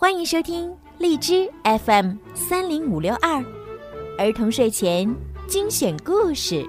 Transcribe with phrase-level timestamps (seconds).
[0.00, 3.44] 欢迎收听荔枝 FM 三零五六二
[4.16, 5.12] 儿童睡前
[5.48, 6.64] 精选故事。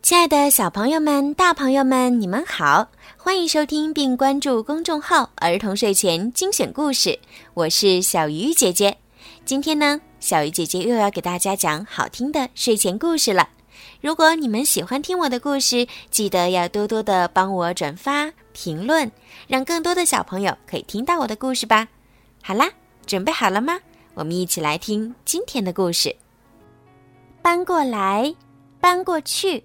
[0.00, 2.86] 亲爱的小朋友们、大朋友们，你们好！
[3.16, 7.18] 欢迎收听并关注公众号“儿童睡前精选故事”，
[7.54, 8.98] 我是小鱼姐姐。
[9.44, 13.48] 今天呢，小鱼姐姐又要给大家讲好听的睡前故事了。
[14.00, 19.10] 如果你们喜欢听我的故事，记得要多多的帮我转发、评论，
[19.46, 21.88] 让更多的小朋友可以听到我的故事吧。
[22.42, 22.70] 好啦，
[23.06, 23.78] 准备好了吗？
[24.14, 26.14] 我们一起来听今天的故事。
[27.42, 28.34] 搬过来，
[28.80, 29.64] 搬过去。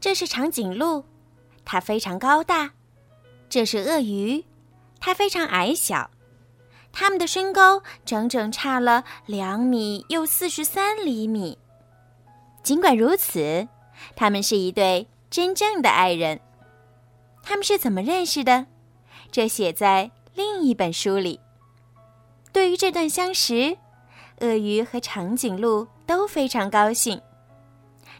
[0.00, 1.04] 这是长颈鹿，
[1.64, 2.70] 它非常高大；
[3.48, 4.44] 这是鳄鱼，
[4.98, 6.10] 它非常矮小。
[6.92, 11.56] 它们的身高整整差了两米又四十三厘米。
[12.62, 13.68] 尽管如此，
[14.14, 16.40] 他们是一对真正的爱人。
[17.42, 18.66] 他们是怎么认识的？
[19.30, 21.40] 这写在另一本书里。
[22.52, 23.76] 对于这段相识，
[24.40, 27.20] 鳄鱼和长颈鹿都非常高兴。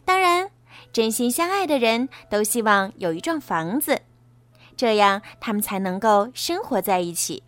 [0.03, 0.49] 当然。
[0.91, 4.03] 真心相爱的人都希望有一幢房子，
[4.77, 7.41] 这样他们才能够生活在一起。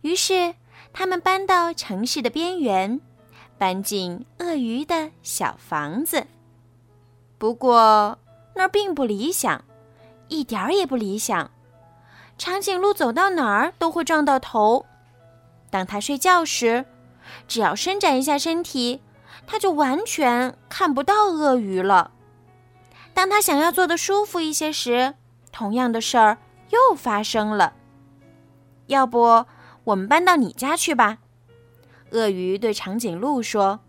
[0.00, 0.54] 于是，
[0.90, 2.98] 他们搬到城市的边缘，
[3.58, 6.26] 搬进鳄鱼的小房子。
[7.38, 8.18] 不过，
[8.54, 9.64] 那儿并不理想，
[10.28, 11.50] 一点儿也不理想。
[12.38, 14.84] 长颈鹿走到哪儿都会撞到头。
[15.70, 16.84] 当他睡觉时，
[17.48, 19.00] 只要伸展一下身体，
[19.46, 22.12] 他就完全看不到鳄鱼了。
[23.14, 25.14] 当他想要坐的舒服一些时，
[25.50, 26.38] 同样的事儿
[26.70, 27.72] 又发生了。
[28.86, 29.44] 要不
[29.84, 31.18] 我们搬到你家去吧？
[32.16, 33.80] 鳄鱼对长颈鹿说：“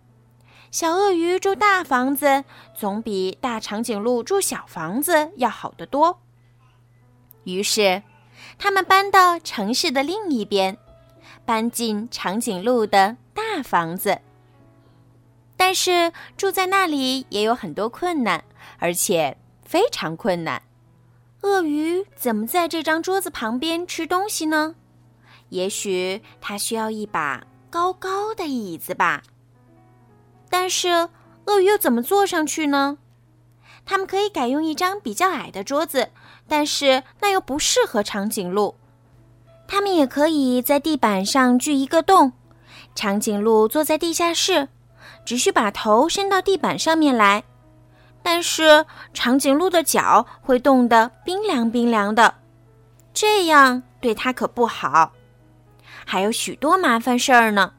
[0.69, 2.43] 小鳄鱼住大房子，
[2.75, 6.19] 总比大长颈鹿住小房子要好得多。”
[7.45, 8.03] 于是，
[8.57, 10.77] 他们搬到城市的另一边，
[11.45, 14.19] 搬进长颈鹿的大房子。
[15.55, 18.43] 但是住在那里也有很多困难。
[18.79, 20.61] 而且非常困难。
[21.41, 24.75] 鳄鱼怎么在这张桌子旁边吃东西呢？
[25.49, 29.23] 也许它需要一把高高的椅子吧。
[30.49, 31.09] 但是
[31.45, 32.97] 鳄鱼又怎么坐上去呢？
[33.85, 36.09] 他们可以改用一张比较矮的桌子，
[36.47, 38.75] 但是那又不适合长颈鹿。
[39.67, 42.33] 他们也可以在地板上锯一个洞。
[42.95, 44.67] 长颈鹿坐在地下室，
[45.25, 47.43] 只需把头伸到地板上面来。
[48.23, 52.35] 但是长颈鹿的脚会冻得冰凉冰凉的，
[53.13, 55.13] 这样对它可不好。
[56.09, 57.73] 还有许多麻烦事儿呢，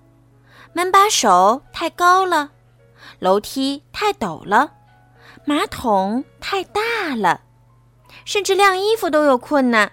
[0.75, 2.51] 门把手太高了，
[3.21, 4.75] 楼梯太陡了，
[5.47, 7.41] 马桶太大了，
[8.27, 9.93] 甚至晾衣服都有困难。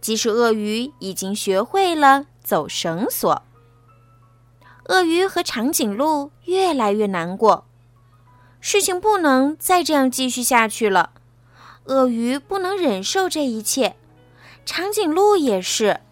[0.00, 3.42] 即使鳄鱼已经学会了走绳索，
[4.84, 7.66] 鳄鱼和长颈鹿越来越难过。
[8.60, 11.10] 事情不能再这样继续下去了，
[11.86, 13.96] 鳄鱼不能忍受这一切，
[14.64, 16.02] 长颈鹿也是。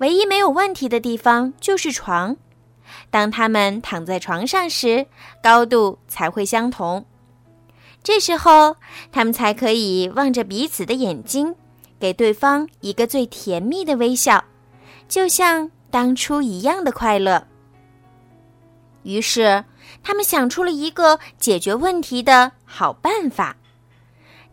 [0.00, 2.36] 唯一没有问题的地方就是床，
[3.10, 5.06] 当他们躺在床上时，
[5.42, 7.06] 高度才会相同。
[8.02, 8.76] 这时候，
[9.12, 11.54] 他们才可以望着彼此的眼睛，
[11.98, 14.44] 给对方一个最甜蜜的微笑，
[15.06, 17.46] 就像当初一样的快乐。
[19.04, 19.64] 于是。
[20.04, 23.56] 他们想出了一个解决问题的好办法。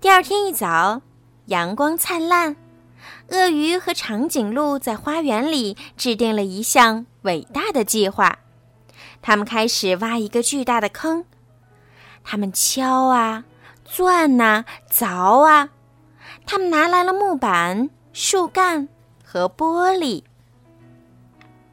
[0.02, 1.02] 第二天一早，
[1.46, 2.56] 阳光灿烂，
[3.30, 8.40] 鳄鱼和长颈鹿在花园里制定了一项伟大的计划。
[9.22, 11.26] 他们开始挖一个巨大的坑，
[12.24, 13.44] 他们敲啊、
[13.84, 15.70] 钻呐、凿啊，
[16.46, 18.88] 他们拿来了木板、树干
[19.24, 20.24] 和玻璃。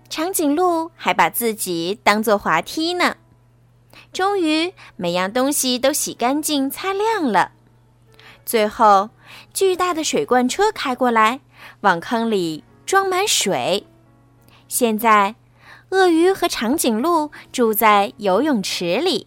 [0.09, 3.17] 长颈鹿还把自己当做滑梯呢。
[4.13, 7.53] 终于，每样东西都洗干净、擦亮了。
[8.45, 9.11] 最后，
[9.53, 11.41] 巨大的水罐车开过来，
[11.81, 13.87] 往坑里装满水。
[14.69, 15.35] 现在，
[15.91, 19.27] 鳄鱼和长颈鹿住在游泳池里，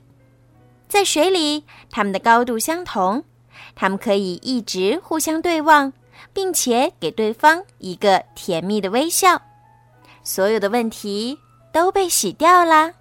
[0.89, 3.23] 在水里，它们的高度相同，
[3.75, 5.93] 它们可以一直互相对望，
[6.33, 9.41] 并且给对方一个甜蜜的微笑。
[10.23, 11.37] 所有的问题
[11.71, 12.91] 都被洗掉啦。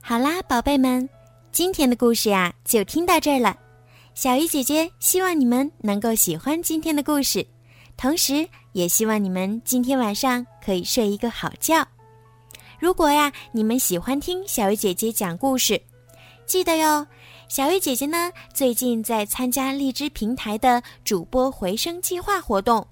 [0.00, 1.08] 好啦，宝贝们，
[1.50, 3.56] 今天的故事呀就听到这儿了。
[4.14, 7.46] 小鱼姐姐希望你们能够喜欢今天的故事，
[7.96, 11.86] 同时也希望你们今天晚上可以睡一个好觉。
[12.78, 15.80] 如果呀你们喜欢听小鱼姐姐讲故事，
[16.44, 17.06] 记得哟，
[17.48, 22.86] 小鱼姐姐呢，最近在参加荔枝平台的主播回声计划活动，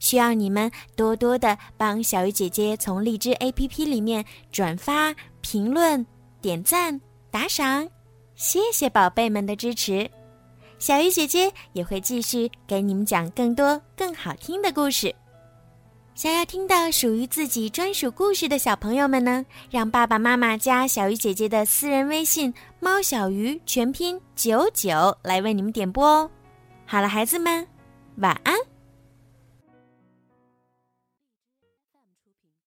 [0.00, 6.04] 需要你们多多的帮小鱼姐姐从荔枝 APP 里面转发、评论、
[6.40, 7.00] 点赞、
[7.30, 7.88] 打赏，
[8.34, 10.10] 谢谢宝贝们的支持。
[10.78, 15.14] 小鱼姐姐也会继续给你们讲更多更好听的故事。
[16.14, 26.30] 想要听到属于自己专属故事的小朋友们呢，让爸爸妈妈加小鱼姐姐的私人微信“猫小鱼”全拼九九来为你们点播哦。
[26.86, 27.66] 好了，孩子们，
[28.16, 28.54] 晚安。